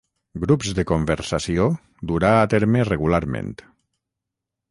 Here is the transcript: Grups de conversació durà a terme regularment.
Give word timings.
Grups 0.43 0.69
de 0.79 0.85
conversació 0.91 1.67
durà 2.13 2.33
a 2.39 2.49
terme 2.53 2.83
regularment. 2.91 3.53